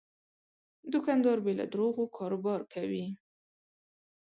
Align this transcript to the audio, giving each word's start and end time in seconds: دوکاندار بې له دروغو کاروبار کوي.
دوکاندار 0.93 1.37
بې 1.45 1.53
له 1.59 1.65
دروغو 1.73 2.03
کاروبار 2.17 2.61
کوي. 2.73 3.05